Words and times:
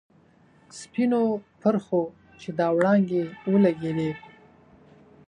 سپینو 0.79 1.23
پرخو 1.61 2.01
چې 2.41 2.49
دا 2.59 2.67
وړانګې 2.75 3.23
ولیدلي. 3.51 4.11